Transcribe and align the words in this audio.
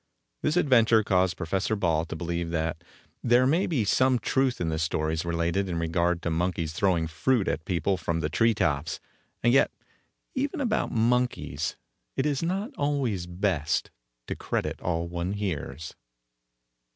This 0.41 0.57
adventure 0.57 1.03
caused 1.03 1.37
Professor 1.37 1.75
Ball 1.75 2.05
to 2.05 2.15
believe 2.15 2.49
that 2.49 2.83
there 3.21 3.45
may 3.45 3.67
be 3.67 3.85
some 3.85 4.17
truth 4.17 4.59
in 4.59 4.69
the 4.69 4.79
stories 4.79 5.23
related 5.25 5.69
in 5.69 5.77
regard 5.77 6.23
to 6.23 6.31
monkeys 6.31 6.73
throwing 6.73 7.05
fruit 7.05 7.47
at 7.47 7.65
people 7.65 7.97
from 7.97 8.19
the 8.19 8.27
tree 8.27 8.55
tops, 8.55 8.99
and 9.43 9.53
yet 9.53 9.69
even 10.33 10.59
about 10.59 10.91
monkeys 10.91 11.75
it 12.15 12.25
is 12.25 12.41
not 12.41 12.71
always 12.79 13.27
best 13.27 13.91
to 14.25 14.35
credit 14.35 14.81
all 14.81 15.07
one 15.07 15.33
hears. 15.33 15.93